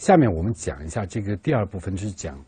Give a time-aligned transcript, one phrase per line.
[0.00, 2.42] 下面我们讲一下这个第二部分，就是讲，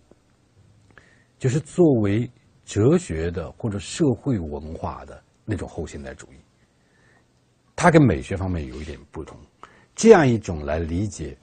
[1.38, 2.28] 就是作为
[2.64, 6.36] 哲学的或者社会文化的那种后现代主义，
[7.76, 9.38] 它跟美学方面有一点不同。
[9.94, 11.36] 这样一种来理解，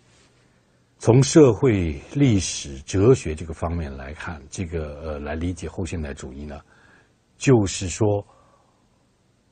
[0.98, 6.60] 从社会、历史、哲学这个方面来看，这个呃来理解后现代主义呢，
[7.38, 8.26] 就是说，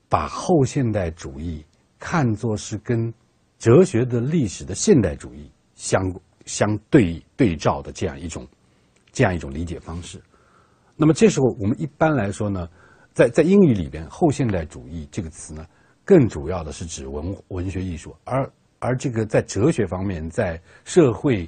[0.10, 1.64] 把后现代主义
[2.00, 3.14] 看作是跟
[3.60, 6.02] 哲学的历史的现代主义相
[6.47, 8.47] 相对对照的这样一种
[9.11, 10.19] 这样一种理解方式。
[10.96, 12.68] 那么这时候我们一般来说呢，
[13.14, 15.64] 在在英语里边，后现代主义这个词呢，
[16.04, 21.47] 更主要的是指文文学艺术，而而这个在哲学方面，在社会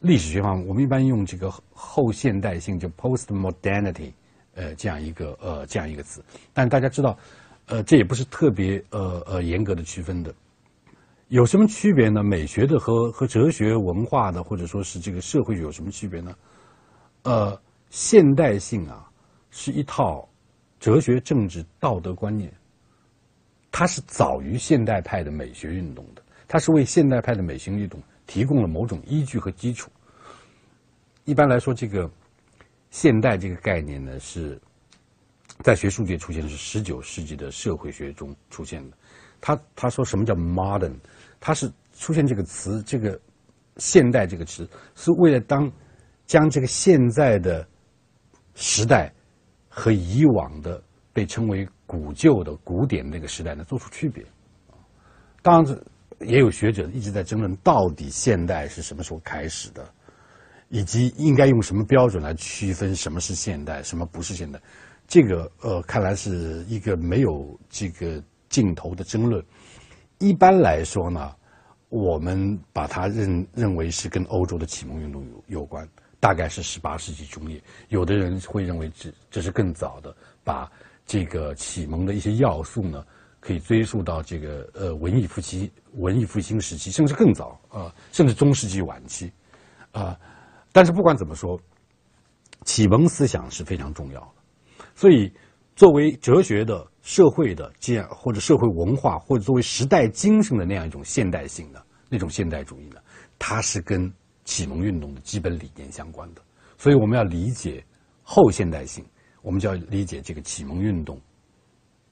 [0.00, 4.12] 历史学方面，我们一般用这个后现代性，就 postmodernity，
[4.54, 6.22] 呃，这样一个呃这样一个词。
[6.52, 7.18] 但大家知道，
[7.66, 10.32] 呃，这也不是特别呃呃严格的区分的。
[11.34, 12.22] 有什么区别呢？
[12.22, 16.32] 美学的和和哲学文化的，或者说是这个社会有什么区别呢？
[17.24, 19.10] 呃，现代性啊，
[19.50, 20.28] 是一套
[20.78, 22.52] 哲学、政治、道德观念，
[23.72, 26.22] 它是早于现代派的美学运动的。
[26.46, 29.90] 它是为现代派的美学运动提供了某种依据和基础。
[31.24, 32.08] 一般来说，这个
[32.92, 34.56] “现代”这个概念呢，是
[35.64, 38.96] 在学术界出现是十九世纪的社会学中出现的。
[39.40, 40.94] 他他说什么叫 “modern”？
[41.44, 43.20] 它是出现这个词，这个
[43.76, 45.70] “现代”这个词，是为了当
[46.24, 47.68] 将这个现在的
[48.54, 49.12] 时代
[49.68, 54.24] 和以往的被称为古旧的古典那个时代呢做出区别。
[55.42, 55.78] 当然。
[56.20, 59.84] 也有学者一直在争论，到底现代是什么时候开始的，
[60.68, 64.58] 以及应该用什么标准来区分什么是现代，什么不是现代。
[65.08, 69.44] 这个呃，看来是一个没有这个尽头的争论。
[70.24, 71.34] 一般来说呢，
[71.90, 75.86] 我们把它认认为是跟欧洲的启蒙运动有有关，
[76.18, 77.62] 大概是十八世纪中叶。
[77.88, 80.70] 有的人会认为这这是更早的，把
[81.04, 83.04] 这个启蒙的一些要素呢。
[83.46, 89.30] 可以追溯到这个呃文艺复兴、文艺复兴时期，甚至更早啊，甚至中世纪晚期
[89.92, 90.18] 啊。
[90.72, 91.60] 但是不管怎么说，
[92.64, 94.84] 启蒙思想是非常重要的。
[94.94, 95.30] 所以，
[95.76, 102.96] 作为哲学的、社会的这样或者社会文化，或者作为时代精神的那样一种现代性的那种现代主义呢，
[103.38, 104.10] 它是跟
[104.44, 106.40] 启蒙运动的基本理念相关的。
[106.78, 107.84] 所以，我们要理解
[108.22, 109.04] 后现代性，
[109.42, 111.20] 我们就要理解这个启蒙运动。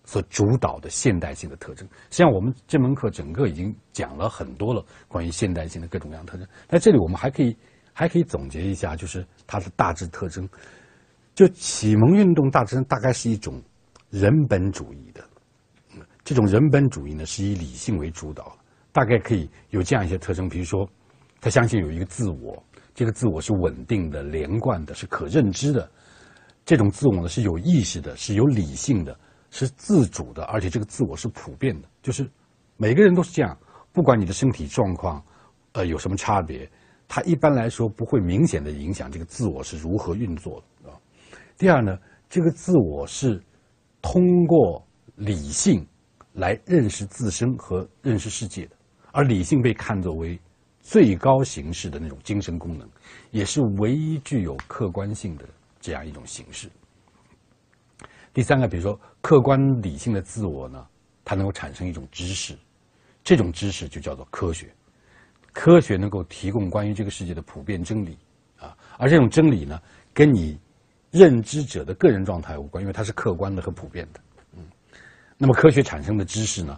[0.04, 6.46] 所主导的现代性的特征，实际上我们这门课整个已经讲了很多了关于现代性的各种各样特征。
[6.68, 7.56] 在这里，我们还可以
[7.92, 10.46] 还可以总结一下，就是它的大致特征。
[11.34, 13.62] 就启蒙运动大致大概是一种
[14.12, 15.24] 人本主义的，
[16.22, 18.56] 这种人本主义呢是以理性为主导，
[18.92, 20.86] 大概可以有这样一些特征，比如说，
[21.40, 22.62] 他相信有一个自我，
[22.94, 25.90] 这个自我是稳定的、连贯的、是可认知的，
[26.64, 29.18] 这种自我呢是有意识的、是有理性的。
[29.54, 32.26] 是自主的，而且这个自我是普遍的，就是
[32.78, 33.54] 每个人都是这样，
[33.92, 35.22] 不管你的身体状况，
[35.72, 36.66] 呃，有什么差别，
[37.06, 40.96] 它一般来说不会明显的影响这个自我是如何运作的啊。
[41.58, 41.98] 第二呢，
[42.30, 43.38] 这个自我是
[44.02, 45.86] 通过理性
[46.34, 48.76] 来认识自身和认识世界的，
[49.12, 50.38] 而理性被看作为
[50.80, 52.86] 最高形式的那种精神功能，
[53.30, 55.48] 也是唯一具有客观性的
[55.80, 56.68] 这样一种形式。
[58.34, 60.86] 第三个，比如说客观理性的自我呢，
[61.24, 62.58] 它能够产生一种知识，
[63.22, 64.74] 这种知识就叫做科学。
[65.52, 68.16] 科学能够提供关于这个世界的普遍真理
[68.58, 69.78] 啊，而这种真理呢，
[70.14, 70.58] 跟你
[71.12, 74.20] 认知者的个人状态无关，因为它是客观的和普遍的。
[74.56, 74.64] 嗯，
[75.38, 76.76] 那么科学产生的知识呢，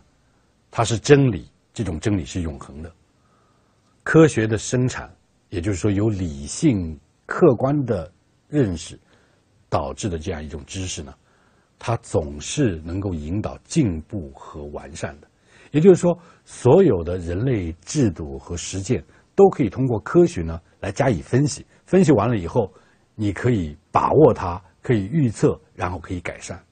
[0.70, 2.92] 它是真理，这种真理是永恒的。
[4.02, 5.10] 科学的生产，
[5.48, 8.12] 也就是说由理性客观的
[8.48, 8.98] 认识
[9.70, 11.14] 导致的这样一种知识呢。
[11.78, 15.28] 它总是能够引导进步和完善的，
[15.70, 21.64] 也就是说，所有的人类制度和实践都可以通过科学呢来加以分析。
[21.86, 22.72] 分析完了以后，
[23.14, 26.62] 你可以把握它，可以预测，然后可以改善。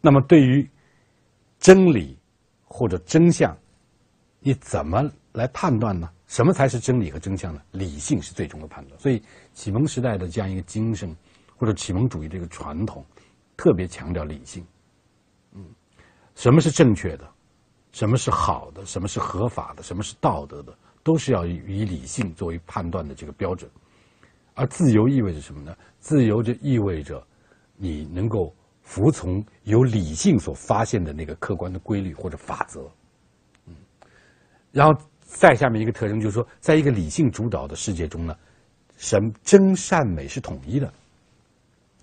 [0.00, 0.68] 那么，对于
[1.58, 2.18] 真理
[2.64, 3.56] 或者真相，
[4.40, 6.10] 你怎么来判断呢？
[6.26, 7.60] 什么才是真理和真相呢？
[7.72, 8.98] 理性是最终的判断。
[8.98, 9.22] 所以，
[9.52, 11.14] 启蒙时代的这样一个精神，
[11.56, 13.04] 或者启蒙主义这个传统。
[13.54, 14.66] 特别强调理性，
[15.52, 15.64] 嗯，
[16.34, 17.30] 什么是正确的，
[17.92, 23.70] 什么是好的，什么是合法的，什么是道德的，都是要以理性作为判断的这个标准。
[24.54, 25.74] 而自由意味着什么呢？
[25.98, 27.24] 自由就意味着
[27.76, 32.90] 你能够服从由理性所发现的那个客观的规律或者法则，
[33.66, 33.74] 嗯，
[34.72, 38.36] 然后再下面一个特征就是说，在一个理性主导的世界中呢，
[38.96, 40.92] 什真善美是统一的，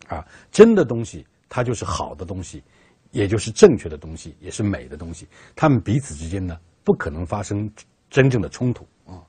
[0.08, 2.64] 啊，真的东西它就是好的东西，
[3.12, 7.70] 也就是正确的东西，也是美的东西，它们彼此之间呢不可能发生
[8.10, 9.22] 真正的冲突啊。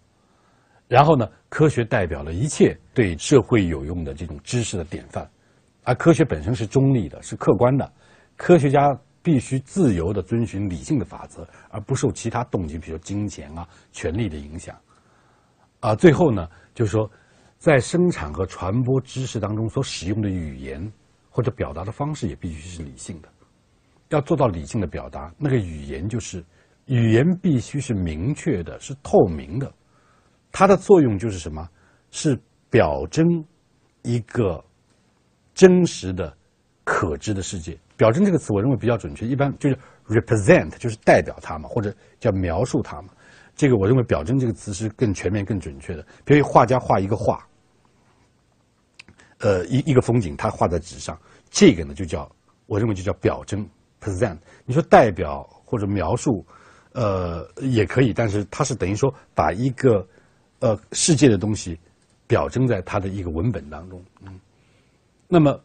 [0.90, 5.30] 然后呢，科学代表了一切对社会有用的这种知识的典范，
[5.84, 7.90] 而科学本身是中立的，是客观的，
[8.36, 8.90] 科学家。
[9.22, 14.74] 必须自由的遵循理性的法则，而不受其他动机，比如金钱啊、权力的影响。
[15.80, 17.06] 啊，最后呢，就是说，
[17.58, 20.90] 在生产和传播知识当中所使用的语言
[21.28, 23.28] 或者表达的方式也必须是理性的。
[24.08, 26.42] 要做到理性的表达，那个语言就是
[26.86, 29.70] 语言必须是明确的、是透明的。
[30.52, 31.68] 它的作用就是什么？
[32.10, 32.38] 是
[32.68, 33.24] 表征
[34.02, 34.62] 一个
[35.54, 36.36] 真实的、
[36.84, 37.78] 可知的世界。
[37.96, 43.08] 表征这个词，我认为比较准确，一般就是 represent，就是代表它嘛，或者叫描述它嘛。
[43.54, 46.04] 这个我认为表征这个词是更全面、更准确的。
[46.24, 47.46] 比如画家画一个画，
[49.38, 51.18] 呃，一一个风景，他画在纸上，
[51.50, 52.30] 这个呢就叫
[52.66, 53.68] 我认为就叫表征
[54.00, 54.38] present。
[54.64, 56.44] 你说代表或者描述，
[56.92, 60.06] 呃，也可以，但是它是等于说把一个
[60.60, 61.78] 呃世界的东西
[62.26, 64.40] 表征在它的一个文本当中，嗯，
[65.28, 65.60] 那么。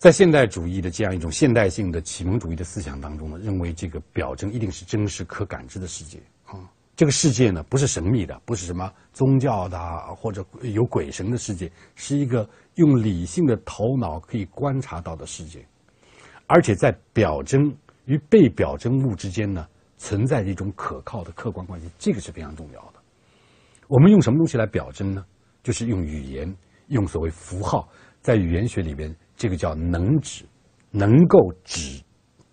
[0.00, 6.70] 在现代主义的这样一种现代性的启蒙主义的思想当中呢，认为这个表征一定是真实可感知的世界啊。
[6.94, 9.76] 这个世界呢，不是神秘的，不是什么宗教的
[10.14, 15.66] 或者有鬼神的世界，是一个用理性的头脑可以观察到的世界。
[16.46, 19.66] 而且在表征与被表征物之间呢，
[19.96, 22.97] 存在着一种可靠的客观关系，这个是非常重要的。
[23.88, 25.24] 我们用什么东西来表征呢？
[25.62, 26.56] 就是用语言，
[26.88, 27.88] 用所谓符号，
[28.20, 29.14] 在语言学里边。
[29.36, 30.44] 这个叫能指，
[30.90, 32.02] 能够指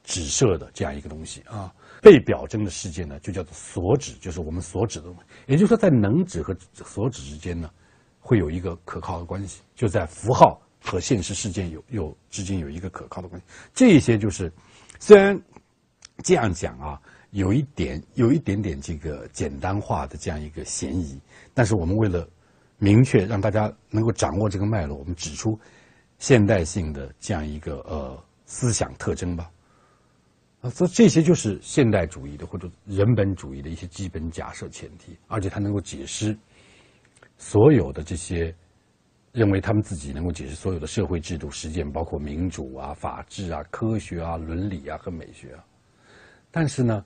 [0.03, 1.73] 指涉的这样一个东西啊。
[1.99, 5.21] 被表征的事件呢，就叫做所指，就是我们所指的东西。
[5.47, 7.67] 也就是说，在能指和所指之间呢，
[8.19, 13.47] 会有一个可靠的关系，就在符号和现实事件有有之间有一个可靠的关系。
[13.73, 14.53] 这些就是
[14.99, 15.35] 虽然
[16.23, 17.01] 这样讲啊，
[17.35, 21.19] 有一点有一点点这个简单化的这样一个嫌疑，
[21.53, 22.27] 但是我们为了
[22.77, 25.59] 明确让大家能够掌握这个脉络，我们指出。
[26.17, 29.51] 现代性的这样一个呃思想特征吧，
[30.61, 36.35] 啊，所以这些就是现代主义的或者人本主义的一些基本假设前提，而且它能够解释
[37.37, 38.55] 所有的这些
[39.33, 45.65] 认为他们自己能够解释所有的社会制度实践，包括民主啊、法治啊、科学啊、伦理啊和美学啊。
[46.49, 47.03] 但是呢，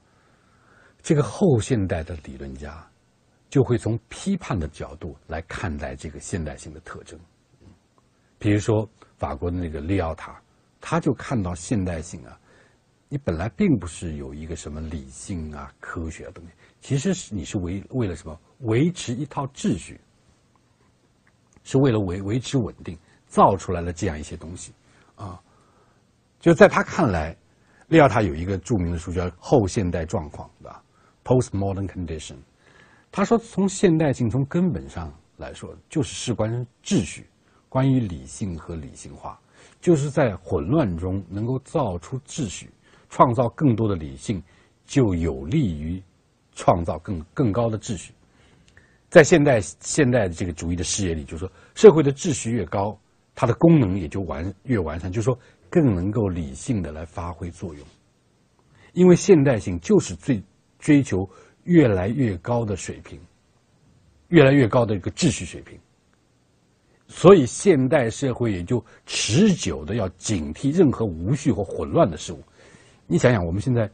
[1.01, 2.85] 这个后现代的理论家
[3.49, 7.19] 就会从批判的角度来看待这个现代性的特征。
[8.37, 8.87] 比如说
[9.17, 10.41] 法国的那个利奥塔，
[10.79, 12.39] 他就看到现代性啊，
[13.09, 18.39] 你本来并不是有一个什么理性啊、科学的东西，其实是你是为为了什么？
[18.59, 19.99] 维持一套秩序，
[21.63, 24.73] 是为了维维持稳定，造出来了这样一些东西，
[25.15, 25.41] 啊，
[26.39, 27.35] 就在他看来，
[27.87, 30.69] 利奥塔有一个著名的书叫《后现代状况》的
[31.23, 32.37] （Postmodern Condition），
[33.11, 37.25] 他说从现代性从根本上来说，就是事关秩序。
[37.71, 39.39] 关于理性和理性化，
[39.79, 42.67] 就是在混乱中能够造出秩序，
[43.09, 44.41] 创造更多的理性，
[44.87, 46.01] 就有利于
[46.55, 48.11] 创造更更高的秩序。
[49.07, 52.99] 在现代现代的这个主义的视野里，就是说，社会的秩序越高，
[53.35, 55.37] 它的功能也就完越完善，就是说，
[55.69, 57.85] 更能够理性的来发挥作用。
[58.93, 60.41] 因为现代性就是最
[60.79, 61.29] 追求
[61.65, 63.19] 越来越高的水平，
[64.29, 65.77] 越来越高的一个秩序水平。
[67.07, 72.41] 所以，现代社会也就持久的要警惕任何无序或混乱的事物。
[73.07, 73.89] 你想想，我们现在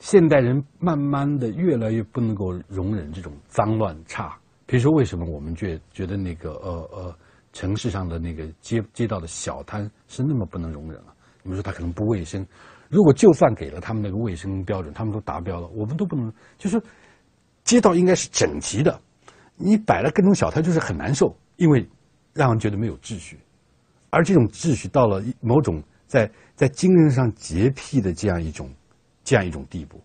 [0.00, 4.36] 现代人慢慢的越来越不能够容忍这种脏乱差。
[4.66, 7.16] 比如说，为什么我们觉觉得那个呃呃
[7.52, 11.14] 城市上的那个街街道的小摊是那么不能容忍啊？
[11.44, 12.44] 你们说它可能不卫生。
[12.90, 16.30] 如果就算给了他们那个卫生标准，他们都达标了，我们都不能。
[16.58, 16.82] 就是
[17.62, 19.00] 街道应该是整齐的。
[19.54, 21.88] 你摆了各种小摊就是很难受，因为
[22.34, 23.38] 让人觉得没有秩序，
[24.10, 28.68] 而这种秩序到了某种在在精神上洁癖的这样一种
[29.22, 30.02] 这样一种地步，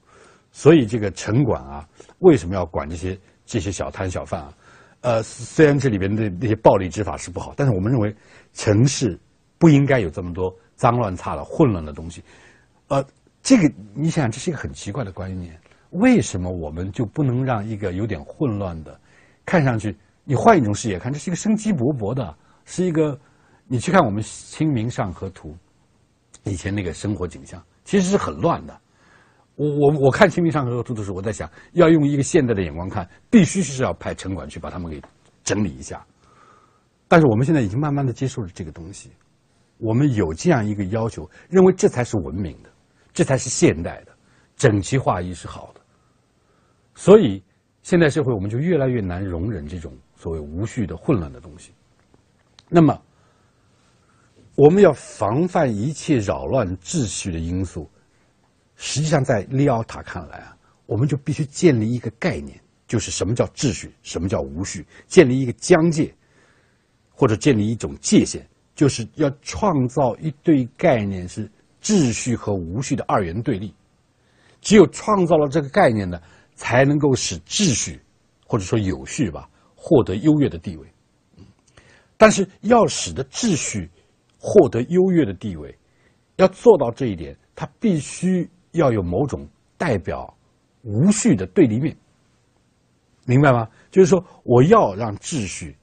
[0.52, 1.88] 所以这个城管啊，
[2.20, 4.54] 为什么要管这些这些小摊小贩啊？
[5.02, 8.16] 呃，虽然这里边的那些暴力执法是不好，但是我们认为
[8.54, 9.18] 城市
[9.58, 12.22] 不应该有这么多脏乱差的混乱的东西。
[12.88, 13.06] 呃，
[13.42, 15.60] 这个你想想，这是一个很奇怪的观念，
[15.92, 19.00] 为什么我们就不能让一个有点混乱的？
[19.46, 23.20] 看上去，你换一种视野看，这是一个生机勃勃的，是一个。
[23.68, 25.50] 你去看我们《清明上河图》，
[26.44, 28.80] 以前那个生活景象，其实是很乱的。
[29.56, 35.02] 我我我看《清明上河图》的时候，我在想，要用一个现代的眼光看，必须是要派城管去把他们给
[35.44, 36.06] 整理一下。
[37.08, 39.10] 但是我们现在已经慢慢的接受了这个东西，
[39.80, 42.70] 我们有这样一个要求，认为这才是文明的，
[43.16, 44.16] 这才是现代的，
[44.56, 45.82] 整齐划一是好的。
[46.94, 47.44] 所以
[47.82, 51.72] 现代社会我们就越来越难容忍这种所谓无序的混乱的东西。
[52.70, 53.02] 那么
[54.56, 57.90] 我们要防范一切扰乱秩序的因素，
[58.76, 60.56] 实际上在利奥塔看来啊，
[60.86, 66.14] 我们就必须建立一个概念，就是什么叫秩序，什么叫无序，建立一个疆界。
[67.18, 68.46] 或者建立一种界限，
[68.76, 71.50] 就是要创造一对概念是
[71.86, 73.72] 秩序和无序的二元对立。
[74.60, 76.20] 只有创造了这个概念呢，
[76.56, 78.02] 才能够使秩序
[78.48, 80.88] 或者说有序吧获得优越的地位。
[82.18, 83.88] 但是要使得秩序
[84.40, 85.78] 获得优越的地位，
[86.38, 90.36] 要做到这一点，它必须要有某种代表
[90.82, 91.96] 无序的对立面，
[93.26, 93.70] 明白吗？
[93.92, 95.78] 就是说，我要让秩序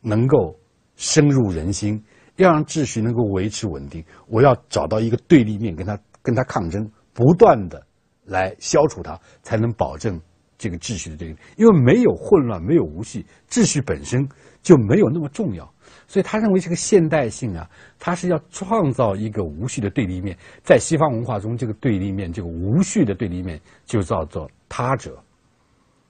[0.00, 0.58] 能够。
[0.96, 2.00] 深入人心，
[2.36, 7.84] 要让秩序能够维持稳定，我要找到一个对立面，跟他跟他抗争，不断的
[8.24, 10.20] 来消除它，才能保证
[10.58, 11.36] 这个秩序的对立。
[11.56, 14.28] 因为没有混乱，没有无序，秩序本身
[14.62, 15.72] 就没有那么重要。
[16.08, 20.36] 所以他认为这个现代性啊，他是要创造一个无序的对立面。
[20.62, 25.22] 在西方文化中，这个对立面，这个无序的对立面，就叫做他者。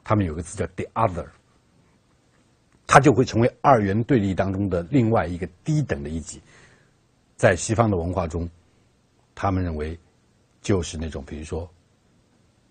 [0.02, 1.26] 他们有个词叫 the other。
[2.86, 6.40] 它就会成为二元对立当中的另外一个低等的一级。
[7.36, 8.48] 在西方的文化中，
[9.34, 9.98] 他们认为
[10.60, 11.68] 就是那种，比如说，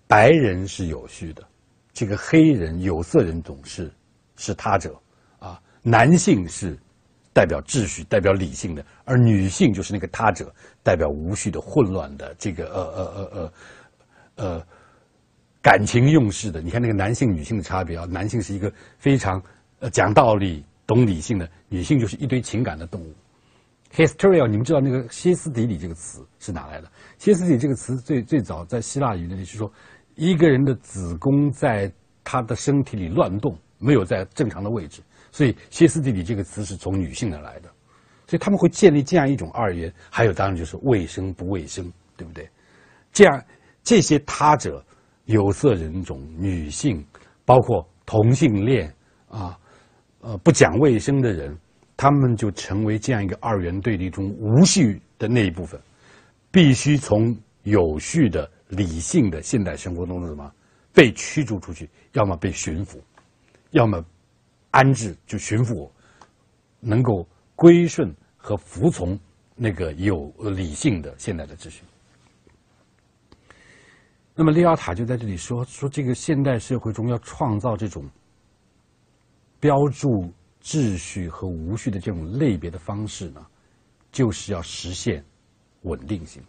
[0.07, 1.43] 白人是有序的，
[1.91, 3.91] 这个黑人有色人种是
[4.37, 4.97] 是他者
[5.39, 6.77] 啊，男性是
[7.33, 13.53] 代表秩序、代表理性的，而女性就是那个他者，代表无序的、混乱的这个呃呃呃呃
[14.35, 14.67] 呃
[15.61, 16.61] 感情用事的。
[16.61, 19.43] 你看那个男性、女性的差别啊，男性是一个非常。
[19.89, 23.13] 讲道理、懂理性的女性就是一堆情感的动物。
[23.93, 26.91] Hysteria，你们知道那个歇斯底里这个词是哪来的？
[27.19, 29.71] 歇斯底里这个词最最早在希腊语那里是说，
[30.15, 31.91] 一个人的子宫在
[32.23, 37.69] 他的身体里乱动，没有在正常的位置，所以歇斯底里这个词是从女性那来的。
[38.25, 42.49] 所以他们会建立这样一种二元，还有当然就是卫生不卫生，对不对？
[43.11, 43.43] 这样
[43.83, 44.83] 这些他者、
[45.25, 47.05] 有色人种、女性，
[47.45, 48.91] 包括同性恋
[49.27, 49.55] 啊。
[50.25, 51.53] 呃，不讲卫生的人，
[51.97, 55.77] 他们就成为这样一个二元对立中无序的那一部分，
[56.49, 60.49] 必须从有序的、理性的现代生活中什么
[60.93, 63.03] 被驱逐出去，要么被驯服，
[63.71, 64.01] 要么
[64.71, 65.91] 安置就驯服，
[66.79, 69.19] 能够归顺和服从
[69.57, 71.83] 那个有理性的现代的秩序。
[74.33, 78.09] 那么利奥塔就在这里说说，这个现代社会中要创造这种。
[79.63, 80.29] 标注
[80.61, 83.41] 秩序和无序的这种类别的方式呢，
[84.11, 85.23] 就是要实现
[85.83, 86.43] 稳定性。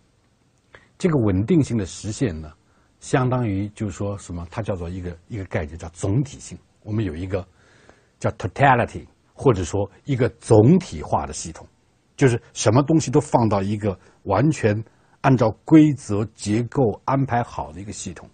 [0.98, 2.52] 这个稳定性的实现呢，
[2.98, 4.44] 相当于就是说什么？
[4.50, 6.58] 它叫做一个一个概念，叫总体性。
[6.82, 7.46] 我们有一个
[8.18, 11.64] 叫 totality，或者说一个总体化的系统，
[12.16, 14.84] 就是什么东西都放到一个完全
[15.20, 18.28] 按照规则结构安排好的一个系统。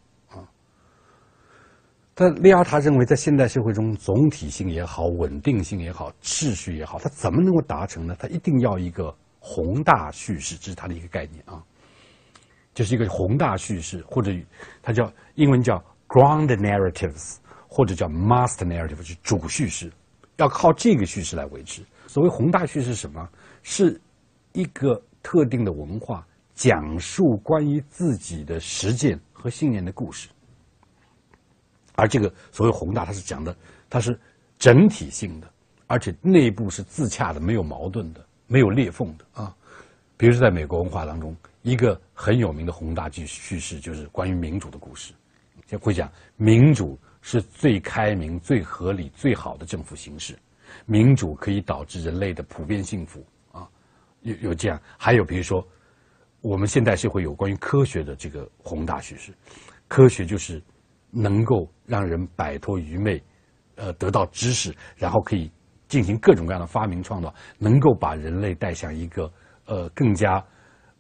[2.20, 8.14] 但利奥塔认为，在现代社会中，总体性也好，稳定性也好，秩序也好，它怎么能够达成呢？
[8.18, 11.64] 它一定要一个宏大叙事，这是它的一个概念啊，
[12.74, 14.30] 就是一个宏大叙事，或者
[14.82, 17.36] 它叫英文叫 ground narratives，
[17.66, 19.90] 或者叫 master narrative，是主叙事，
[20.36, 21.80] 要靠这个叙事来维持。
[22.06, 23.26] 所谓宏大叙事是什么？
[23.62, 23.98] 是
[24.52, 30.28] 一个特定的文化讲述关于自己的实践和信念的故事。
[32.00, 33.54] 而这个所谓宏大，它是讲的，
[33.90, 34.18] 它是
[34.58, 35.46] 整体性的，
[35.86, 39.54] 而且内部是自洽的，没有矛盾的，没有裂缝的啊。
[40.16, 45.12] 比如说，在美国文化当中，一个很有名的宏大叙叙事就是关于民主的故事，
[45.66, 50.38] 就会讲民主是最开明、最合理、最好的政府形式，
[50.86, 53.68] 民主可以导致人类的普遍幸福啊。
[54.22, 55.62] 有有这样，还有比如说，
[56.40, 59.34] 我们现代社会有关于科学的这个宏大叙事，
[59.86, 60.62] 科学就是。
[61.12, 63.20] 能够让人摆脱愚昧，
[63.74, 65.50] 呃，得到知识，然后可以
[65.88, 69.28] 进行各种各样的发明创造，能够把人类带向一个
[69.66, 70.42] 呃更加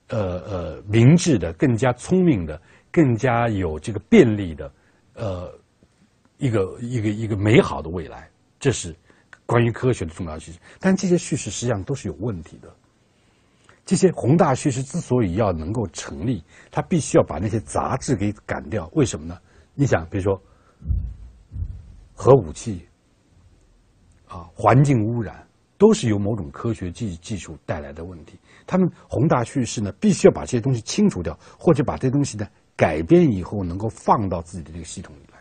[0.08, 4.72] 呃呃明智的、更加聪明的、更加有这个便利的
[5.14, 5.56] 呃
[6.38, 8.28] 一个一个一个美好的未来。
[8.58, 8.92] 这是
[9.46, 10.58] 关于科学的重要叙事。
[10.80, 12.68] 但这些叙事实际上都是有问题的。
[13.86, 18.90] 这些宏大叙事之所以要能够成立，它必须要把那些杂质给赶掉。
[18.94, 19.38] 为什么呢？
[19.74, 20.40] 你想，比如说
[22.14, 22.86] 核武器
[24.28, 25.46] 啊，环境污染，
[25.78, 28.38] 都是由某种科学技技术带来的问题。
[28.66, 32.46] 他们宏大叙事呢，必须要把这些东西清除掉，或者把这些东西呢
[32.76, 35.38] 改变以后，能够放到自己的这个系统里来。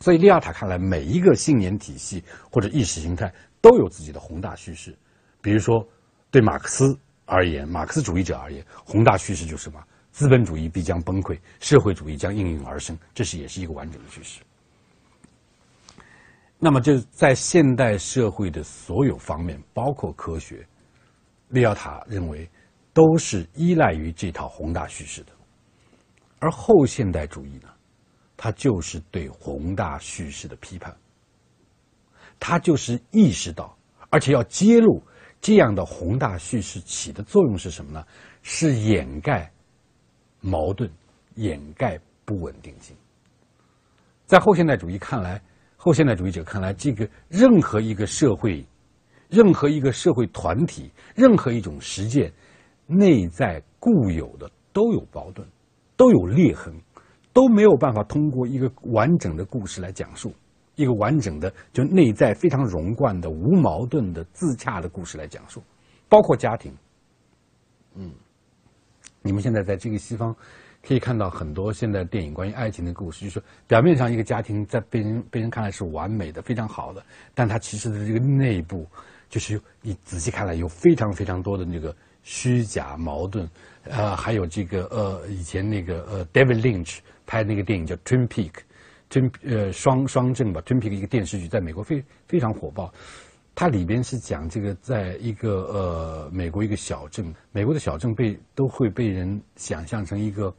[0.00, 4.96] 所以，利亚塔看来，每一个信念体系或者意识形态都有自己的宏大叙事。
[5.40, 5.86] 比如说，
[6.30, 9.82] 对马克思而言，马克思主义者而言，宏大叙事就是什么？
[10.18, 14.40] 资本主义必将崩溃，社会主义将应运而生，这是也是一个完整的叙事。
[16.58, 20.66] 那么，就在现代社会的所有方面，包括科学，
[21.50, 22.50] 利奥塔认为
[22.92, 25.30] 都是依赖于这套宏大叙事的。
[26.40, 27.68] 而后现代主义呢，
[28.36, 30.92] 它就是对宏大叙事的批判，
[32.40, 33.78] 它就是意识到，
[34.10, 35.00] 而且要揭露
[35.40, 38.04] 这样的宏大叙事起的作用是什么呢？
[38.42, 39.48] 是掩盖。
[40.40, 40.90] 矛盾，
[41.34, 42.96] 掩盖不稳定性。
[44.26, 45.42] 在后现代主义看来，
[45.76, 48.64] 后现代主义者看来，这个任何一个社会，
[49.28, 52.32] 任何一个社会团体，任何一种实践，
[52.86, 55.46] 内在固有的都有矛盾，
[55.96, 56.74] 都有裂痕，
[57.32, 60.32] 都没有办法通过一个完整的故事来讲述，
[60.74, 65.62] 一个完整的就内在非常融贯的无矛盾的自洽的故事来讲述，
[66.08, 66.72] 包括家庭，
[67.94, 68.12] 嗯。
[69.22, 70.34] 你们现在在这个西方，
[70.86, 78.86] 可以看到很多现在电影关于爱情的故事，就是表面上一个家庭在被人被人看来是完美的、非常好的，但它其实的这个内部，
[79.28, 83.48] 就是你仔细看来有非常非常多的那个虚假矛盾，
[83.84, 92.92] 呃，还有这个呃以前那个呃 David Lynch 拍那个电影叫 Twin Peak，Twin 呃双双证吧，Twin Peak 一个电视剧在美国非非常火爆。
[93.60, 100.54] 它里边是讲这个，在一个呃美国一个小镇，美国的小镇被都会被人想象成一个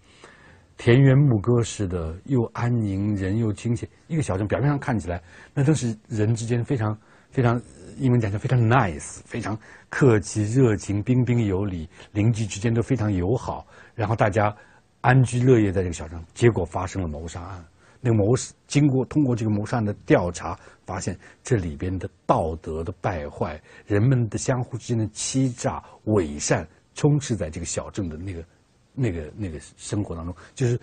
[0.76, 3.88] 田园牧歌式的，又安宁，人又亲切。
[4.08, 6.94] 一个小镇表面上看起来，那都是人之间非常
[7.32, 7.58] 非常，
[8.00, 9.58] 英文讲叫非常 nice，非常
[9.90, 14.54] 客气、热情、彬彬有礼，邻居之间都非常友好，然后大家
[15.00, 16.22] 安居乐业在这个小镇。
[16.34, 17.66] 结果发生了谋杀案。
[18.02, 18.34] 那个谋
[18.68, 28.46] 经过通过这个谋杀案的调查，发现这里边的道德的败坏，人们的相互之间的欺诈伪善，充斥在这个小镇的那个、
[28.94, 30.36] 那个、那个生活当中。
[30.54, 30.80] 就是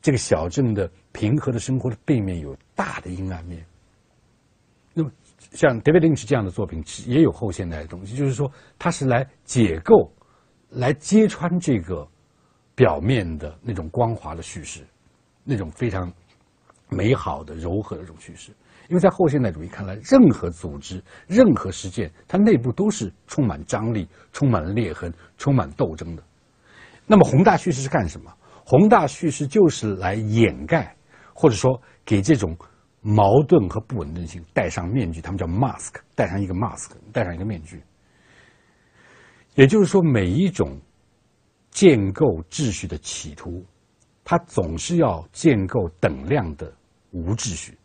[0.00, 3.62] 这个小镇的平和的生活的背面有大的阴暗面。
[4.94, 5.12] 那么，
[5.52, 10.10] 像 David Lynch 这样的作品也有后现代的东西，就是说，它是来解构、
[10.70, 12.08] 来揭穿这个
[12.74, 14.80] 表面的那种光滑的叙事，
[15.44, 16.10] 那种非常。
[16.88, 18.52] 美好的、柔和的这种叙事，
[18.88, 26.22] 因为在后现代主义看来，任何组织、任何实践，它内部都是充满张力、充满裂痕、充满斗争的。
[27.06, 28.32] 那么，宏大叙事是干什么？
[28.64, 30.96] 宏大叙事就是来掩盖，
[31.32, 32.56] 或者说给这种
[33.00, 35.20] 矛盾和不稳定性戴上面具。
[35.20, 37.82] 他们叫 mask，戴上一个 mask，戴上一个面具。
[39.54, 40.80] 也就是说，每一种
[41.70, 43.64] 建构秩序的企图。
[44.28, 46.72] 它总是要建构等量的
[47.12, 47.78] 无秩序，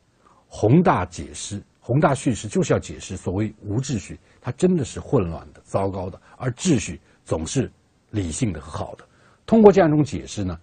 [0.54, 7.72] 宏大解释、宏大叙事就是要解释所谓无秩序，它真的是混乱的、糟糕的，而秩序总是
[8.10, 9.08] 理性的和好的。
[9.46, 10.60] 通过这样一种解释呢，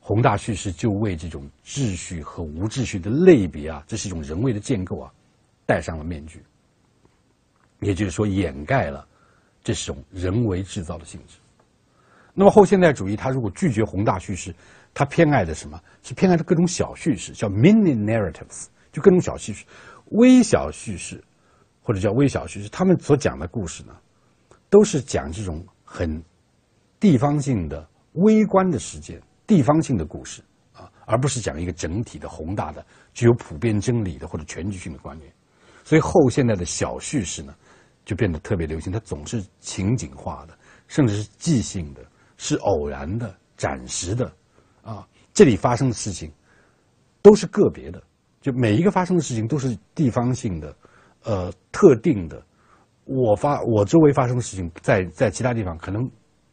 [0.00, 5.10] 宏大叙事就为这种秩序和无秩序的类别啊，这是一种人为的建构啊，
[5.64, 6.44] 戴上了面具，
[7.80, 9.08] 也就是说掩盖了
[9.64, 11.38] 这种人为制造的性质。
[12.34, 14.54] 那么后现代主义，它如果拒绝宏大叙事，
[14.92, 19.64] 它偏爱的什么是偏爱的各种小叙事，叫 mini narratives，就各种小叙事、
[20.10, 21.22] 微小叙事，
[21.82, 22.68] 或者叫微小叙事。
[22.68, 23.96] 他们所讲的故事呢，
[24.68, 26.22] 都是讲这种很
[27.00, 30.42] 地方性的、微观的事件、地方性的故事
[30.74, 35.32] 啊，而不是讲一个整体的、宏大的、具有普遍真理的或者全局性的观念。
[35.82, 37.54] 所以后现代的小叙事呢，
[38.04, 38.92] 就变得特别流行。
[38.92, 42.04] 它总是情景化的，甚至是即兴的，
[42.36, 44.30] 是偶然的、暂时的。
[44.82, 46.30] 啊，这里发生的事情
[47.22, 48.02] 都是个别的，
[48.42, 50.76] 就每一个发生的事情都是地方性的，
[51.22, 52.44] 呃，特定的。
[53.04, 56.06] 我发我周围发生的事情，在在其他地方可能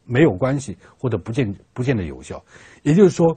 [0.04, 2.42] 没有关系，或者不见不见得有效。
[2.82, 3.36] 也就是说，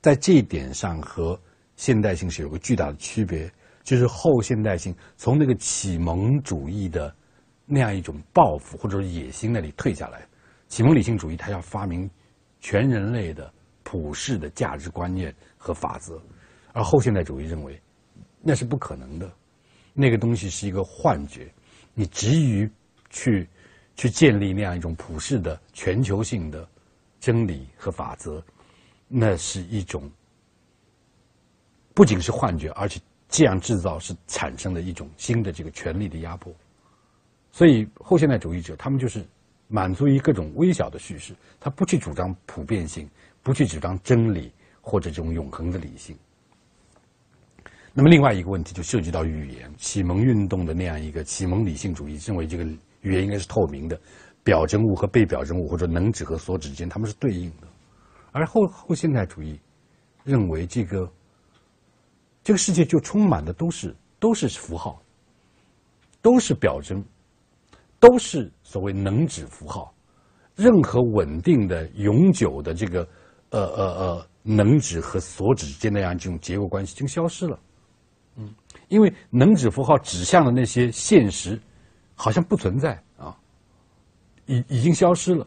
[0.00, 1.38] 在这一点上和
[1.76, 7.14] 现代性是有个巨大的区别，就是后现代性从那个启蒙主义的
[7.66, 10.26] 那样一种抱负或者野心那里退下来，
[10.68, 12.08] 启蒙理性主义它要发明。
[12.64, 16.22] 全人类的普世的价值观念和法则，
[16.72, 17.80] 而后现代主义认为
[18.40, 19.30] 那是不可能的，
[19.92, 21.52] 那个东西是一个幻觉，
[21.94, 22.70] 你急于
[23.10, 23.48] 去
[23.94, 26.66] 去建立那样一种普世的全球性的
[27.20, 28.42] 真理和法则，
[29.06, 30.10] 那是一种
[31.94, 36.52] 不仅是幻觉，而且这样制造是产生的一种新的这个权力的压迫。
[37.50, 39.22] 所以后现代主义者他们就是
[39.68, 43.08] 满足于各种微小的叙事，他不去主张普遍性，
[43.42, 46.16] 不去主张真理或者这种永恒的理性。
[47.94, 52.64] 那么另外一个问题就涉及到语言，启蒙运动的那样一个启蒙理性主义认为这个
[53.02, 54.00] 语言应该是透明的，
[54.42, 57.66] 表征物和被表征物或者能指和所指之间它们是对应的，
[58.30, 59.60] 而后后现代主义
[60.24, 61.12] 认为这个
[62.42, 65.02] 这个世界就充满的都是都是符号，
[66.22, 67.04] 都是表征，
[68.00, 69.92] 都是所谓能指符号，
[70.56, 73.06] 任何稳定的永久的这个
[73.50, 77.58] 呃呃呃能指和所指之间那样这种结构关系就消失了。
[78.36, 78.54] 嗯，
[78.88, 81.60] 因为能指符号指向的那些现实，
[82.14, 83.36] 好像不存在啊，
[84.46, 85.46] 已已经消失了。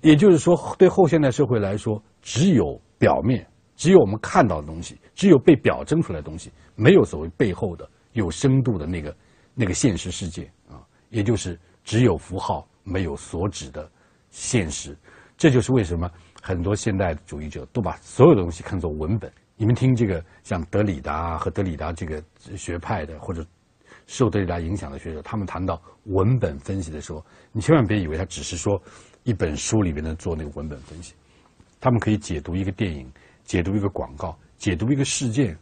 [0.00, 3.46] 也就是说，对后现代社会来说，只有表面，
[3.76, 9.16] 只有我们看到的东西，只有被表征出来的东西，没有所谓背后的有深度的那个
[9.54, 10.82] 那个现实世界啊。
[11.10, 13.88] 也就是只有符号，没有所指的
[14.30, 14.96] 现实。
[15.36, 16.10] 这就是为什么
[16.42, 19.30] 很多现代主义者都把所有的东西看作文本。
[19.62, 22.20] 你们听这个像德里达和德里达这个
[22.56, 23.46] 学派的，或者
[24.08, 28.82] 受德里达影响的学者，他们谈到文本分析的时候，你千万别以为他只是说
[29.22, 31.14] 一本书里面的做那个文本分析，
[31.78, 33.08] 他们可以解读一个电影，
[33.44, 35.56] 解读一个广告，解读一个事件，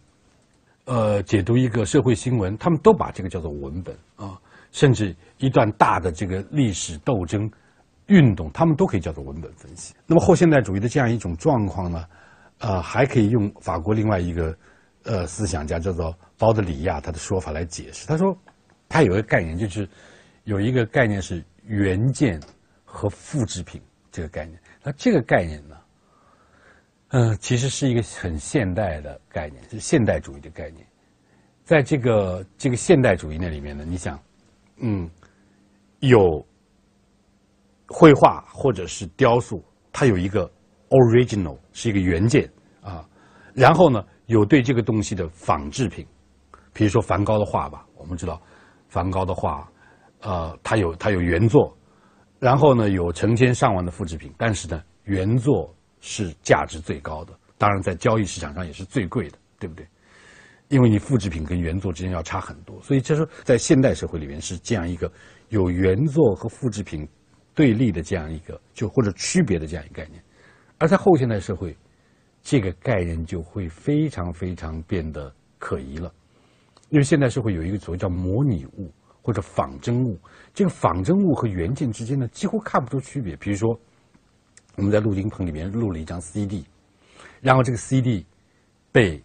[0.86, 4.40] 呃，解读一个社会新闻，他们都把这个叫做文本啊，
[4.72, 7.50] 甚至一段大的这个历史斗争
[8.06, 9.94] 运动，他们都可以叫做文本分析。
[10.06, 12.02] 那么后现代主义的这样一种状况呢？
[12.60, 14.54] 呃，还可以用法国另外一个
[15.04, 18.06] 呃思想家叫做包德里亚他的说法来解释。
[18.06, 18.36] 他说，
[18.86, 19.88] 他有一个概念，就是
[20.44, 22.38] 有一个概念是原件
[22.84, 23.80] 和复制品
[24.12, 24.60] 这个概念。
[24.82, 25.76] 那这个概念呢，
[27.08, 30.86] 嗯，其实是一个很现代的概念，是现代主义的概念。
[31.64, 34.20] 在这个这个现代主义那里面呢，你想，
[34.76, 35.08] 嗯，
[36.00, 36.46] 有
[37.88, 40.50] 绘画或者是雕塑，它有一个。
[40.90, 42.50] Original 是一个原件
[42.82, 43.08] 啊，
[43.54, 46.06] 然后呢，有对这个东西的仿制品，
[46.72, 48.40] 比如说梵高的画吧，我们知道
[48.88, 49.70] 梵高的画，
[50.20, 51.76] 呃，它有它有原作，
[52.38, 59.86] 然后呢，有成千上万的复制品，但是呢，原作是价值最高的，当然在交易市场上也是最贵的，对不对？
[60.70, 65.10] 因为你复制品跟原作之间要差很多，所以这是在现代社会里面是这样一个
[65.48, 67.08] 有原作和复制品
[67.54, 70.20] 对立的这样一个就或者区别的这样一个概念。
[70.80, 71.76] 而在后现代社会，
[72.42, 76.10] 这个概念就会非常非常变得可疑了，
[76.88, 78.90] 因为现代社会有一个所谓叫模拟物
[79.20, 80.18] 或者仿真物，
[80.54, 83.36] 这个仿真物和原件之间呢几乎看不出区别。
[83.36, 83.78] 比如说，
[84.76, 86.64] 我们在录音棚里面录了一张 CD，
[87.42, 88.24] 然后这个 CD
[88.90, 89.22] 被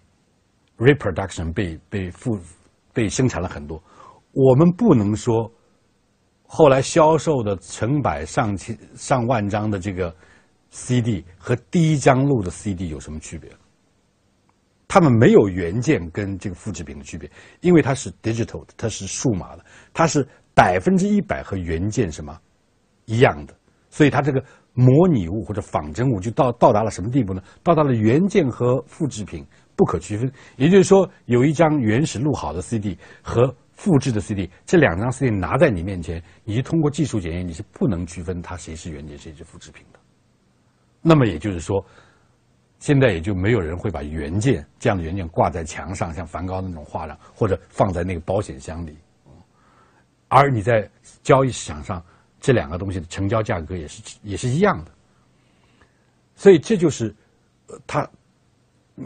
[0.77, 2.37] reproduction 被被复
[2.91, 3.81] 被生产了很多，
[4.33, 5.49] 我们不能说
[6.45, 10.13] 后来销售的成百上千上万张的这个。
[10.75, 13.49] CD 和第一张录的 CD 有什么区别？
[14.89, 22.38] 它们没有原件跟这个复制品的区别，因为它是 digital 的，它是数码的，它是百分之一百和原件什么
[23.05, 23.55] 一样的，
[23.89, 27.41] 所以它这个模拟物或者仿真物就到到达了什么地步呢？
[27.63, 29.45] 到达了原件和复制品
[29.77, 30.29] 不可区分。
[30.57, 39.85] 也就是说，有一张原始录好的 CD 和复制的 CD，这两张 CD 拿在你面前，你通过技术检验，你是不能区分它谁是原件谁是复制品。
[41.07, 41.85] 那么也就是说，
[42.79, 48.97] 现在也就没有人会把原件这样的原件挂在墙上，像梵高那种画上，或者放在那个保险箱里。
[50.29, 50.89] 而你在
[51.21, 52.03] 交易市场上，
[52.41, 54.91] 这两个东西的成交价格也是也是一样的。
[56.35, 57.15] 所以这就是，
[57.85, 58.09] 它，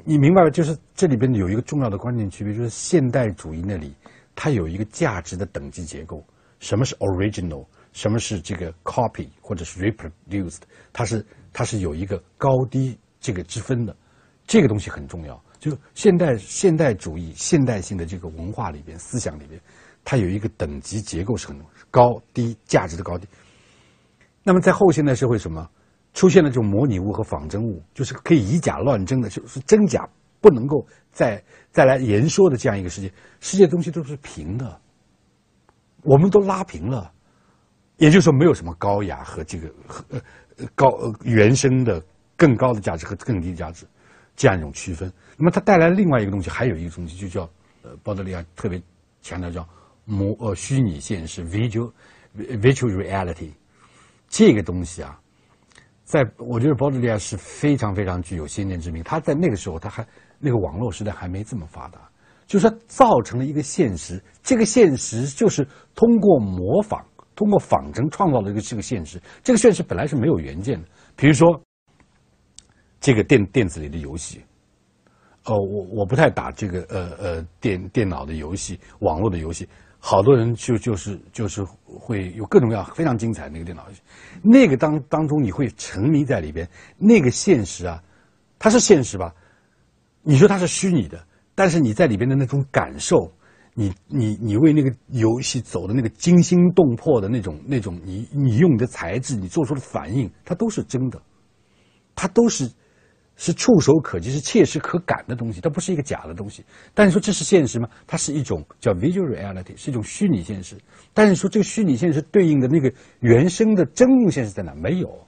[0.05, 0.49] 你明白了？
[0.49, 3.93] 就是这里边有一个重要的关键区别，就是现代主义那里
[4.35, 6.25] 它有一个价值的等级结构。
[6.61, 7.65] 什么是 original？
[7.91, 10.61] 什么是这个 copy 或者是 reproduced？
[10.93, 11.25] 它是。
[11.51, 13.95] 它是有一个高低这个之分的，
[14.45, 15.41] 这个东西很重要。
[15.59, 19.59] 就现代现代主义现代性的这个文化里边、思想里边，
[20.05, 21.59] 它有一个等级结构是很
[21.91, 23.27] 高低价值的高低。
[24.41, 25.69] 那么在后现代社会，什么
[26.13, 30.07] 出现了这种模拟物和仿真物，就是可以以假乱真的，就是真假
[30.39, 33.11] 不能够再再来言说的这样一个世界。
[33.41, 34.79] 世界东西都是平的，
[36.03, 37.11] 我们都拉平了，
[37.97, 40.05] 也就是说没有什么高雅和这个和。
[40.75, 40.87] 高
[41.23, 42.01] 原生的
[42.35, 43.85] 更高的价值和更低的价值，
[44.35, 45.11] 这样一种区分。
[45.37, 47.49] 那么它带来另外一个东西，还有一个东西就叫
[47.83, 48.81] 呃，鲍德利亚特别
[49.21, 49.67] 强调叫
[50.05, 51.91] 模呃虚拟现实 （visual
[52.35, 53.51] virtual reality
[54.27, 55.19] 这个东西啊，
[56.03, 59.03] 在我觉得保德利亚是非常非常具有先见之明。
[59.03, 60.05] 他在那个时候，他还
[60.39, 61.99] 那个网络时代还没这么发达，
[62.47, 64.21] 就是说造成了一个现实。
[64.43, 67.05] 这个现实就是通过模仿、
[67.39, 69.17] 通过仿真创造了一个这个现实。
[69.41, 71.57] 这个现实本来是没有原件的，比如说
[72.99, 74.41] 这个电电子里的游戏。
[75.45, 79.65] 哦，我我不太打这个呃呃电电脑的游戏、网络的游戏，
[79.97, 84.01] 好多人就就是就是会有各种各样非常精彩那个电脑游戏，
[84.43, 88.03] 那个当当中你会沉迷在里边，那个现实啊，
[88.59, 89.33] 它是现实吧？
[90.23, 91.25] 你说它是虚拟的，
[91.55, 93.31] 但是你在里边的那种感受，
[93.79, 101.21] 你你你为那个游戏走的那个惊心动魄的那种那种，你你用你的才智，你做出的反应，它都是真的，
[102.15, 102.69] 它都是。
[103.41, 106.61] 是触手可及、是切实可感的东西，它不是一个假的东西。
[106.93, 107.87] 但是说这是现实吗？
[108.05, 110.75] 它是一种叫 visual reality，是一种虚拟现实。
[111.13, 114.75] 但是说这个虚拟现实对应的那个原生的真物现实在哪？
[114.75, 115.25] 没有，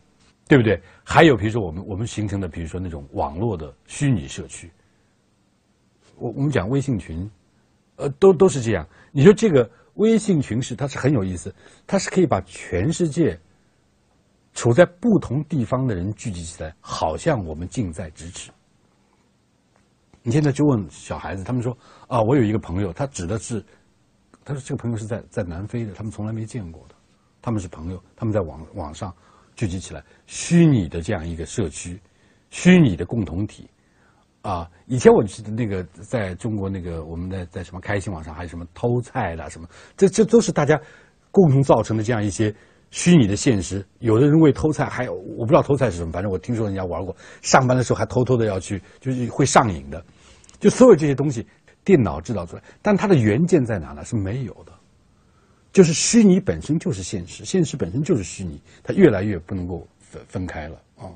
[0.49, 0.77] 对不对？
[1.05, 4.69] 还有比如说我们我们形成的，比如说那种网络的虚拟社区，
[6.17, 7.31] 我我们讲微信群，
[8.01, 8.87] 呃，都都是这样。
[9.11, 11.53] 你说这个微信群是它是很有意思，
[11.87, 13.39] 它是可以把全世界。
[14.53, 18.51] 处在不同地方的人聚集起来，好像我们近在咫尺。
[20.23, 21.75] 你现在就问小孩子，他们说
[22.09, 23.63] ：“啊，我有一个朋友，他指的是，
[24.43, 26.95] 他说这个朋友是在在南非的，他们从来没见过的，
[27.41, 29.15] 他们是朋友，他们在网网上
[29.55, 31.97] 聚集起来，虚拟的这样一个社区，
[32.49, 33.69] 虚拟的共同体。
[34.41, 40.79] 啊，以前我记得那个在中国那个我们在在什么开心网上还有什么偷菜的什么，这这都是大家
[41.31, 42.53] 共同造成的这样一些。”
[42.93, 50.03] 虚拟的现实，有的人为偷菜，还有我不知道偷菜是什么，反正我听说人家玩过，上班的时候还偷偷的要去，就是会上瘾的。
[50.59, 51.47] 就所有这些东西，
[51.85, 54.03] 电脑制造出来，但它的原件在哪呢？
[54.03, 54.73] 是没有的。
[55.71, 61.07] 就是虚拟本身就是现实，现实本身就是虚拟，它越来越不能够分分开了啊。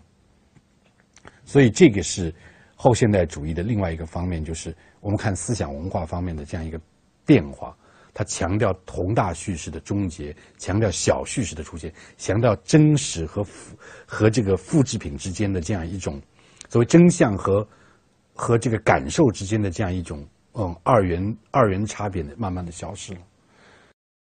[1.44, 2.34] 所以这个是
[2.76, 6.80] 后现代主义的另外一个方面，就是我们看思想文化方面的这样一个
[7.26, 7.76] 变化。
[8.14, 16.22] 它强调宏大叙事的终结，强调小叙事的出现，强调真实和复和这个复制品之间的这样一种，
[16.70, 17.68] 所谓真相和
[18.34, 23.20] 和这个感受之间的这样一种嗯二元二元差别的慢慢的消失了。